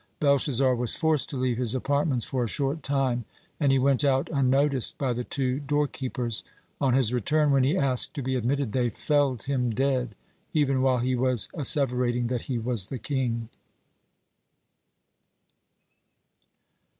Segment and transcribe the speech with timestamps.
[0.19, 3.23] Belshazzar was forced to leave his apartments for a short time,
[3.59, 6.43] and he went out unnoticed by the two door keepers.
[6.81, 10.15] On his return, when he asked to be admitted, they felled him dead,
[10.53, 13.49] even while he was asseverating that he was the king.